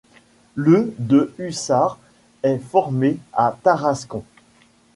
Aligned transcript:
Le 0.55 0.95
de 0.97 1.31
hussards 1.37 1.99
est 2.41 2.57
formé 2.57 3.19
à 3.33 3.55
Tarascon. 3.61 4.23